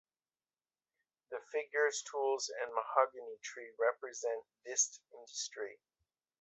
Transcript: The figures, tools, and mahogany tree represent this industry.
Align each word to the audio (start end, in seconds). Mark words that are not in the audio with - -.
The 1.29 1.39
figures, 1.51 2.01
tools, 2.09 2.49
and 2.63 2.73
mahogany 2.73 3.37
tree 3.43 3.71
represent 3.79 4.43
this 4.65 4.99
industry. 5.13 5.77